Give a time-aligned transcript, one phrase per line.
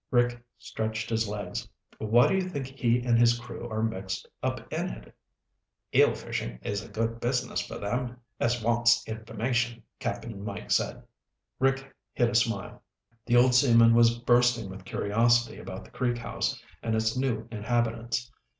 [0.09, 1.67] Rick stretched his legs.
[1.99, 5.13] "Why do you think he and his crew are mixed up in it?"
[5.93, 11.03] "Eel fishing is a good business for them as wants information," Cap'n Mike said.
[11.59, 12.81] Rick hid a smile.
[13.27, 18.31] The old seaman was bursting with curiosity about the Creek House and its new inhabitants.